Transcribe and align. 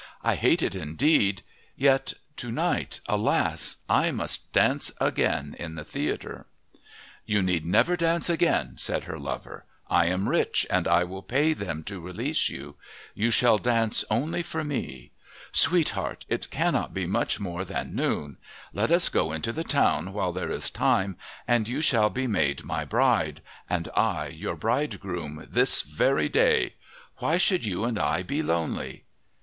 "I 0.23 0.33
hate 0.33 0.63
it 0.63 0.73
indeed. 0.73 1.43
Yet 1.75 2.15
to 2.37 2.51
night, 2.51 3.01
alas! 3.07 3.75
I 3.87 4.09
must 4.09 4.51
dance 4.51 4.91
again 4.99 5.55
in 5.59 5.75
the 5.75 5.83
theatre." 5.83 6.47
"You 7.23 7.43
need 7.43 7.67
never 7.67 7.95
dance 7.95 8.27
again," 8.27 8.77
said 8.79 9.03
her 9.03 9.19
lover. 9.19 9.63
"I 9.91 10.07
am 10.07 10.27
rich 10.27 10.65
and 10.71 10.87
I 10.87 11.03
will 11.03 11.21
pay 11.21 11.53
them 11.53 11.83
to 11.83 12.01
release 12.01 12.49
you. 12.49 12.77
You 13.13 13.29
shall 13.29 13.59
dance 13.59 14.03
only 14.09 14.41
for 14.41 14.63
me. 14.63 15.11
Sweetheart, 15.51 16.25
it 16.27 16.49
cannot 16.49 16.95
be 16.95 17.05
much 17.05 17.39
more 17.39 17.63
than 17.63 17.93
noon. 17.95 18.37
Let 18.73 18.89
us 18.89 19.07
go 19.07 19.31
into 19.31 19.51
the 19.53 19.63
town, 19.63 20.13
while 20.13 20.31
there 20.33 20.49
is 20.49 20.71
time, 20.71 21.15
and 21.47 21.67
you 21.67 21.79
shall 21.79 22.09
be 22.09 22.25
made 22.25 22.63
my 22.65 22.85
bride, 22.85 23.43
and 23.69 23.87
I 23.95 24.29
your 24.29 24.55
bridegroom, 24.55 25.45
this 25.47 25.83
very 25.83 26.27
day. 26.27 26.73
Why 27.17 27.37
should 27.37 27.65
you 27.65 27.83
and 27.85 27.99
I 27.99 28.23
be 28.23 28.41
lonely?" 28.41 29.03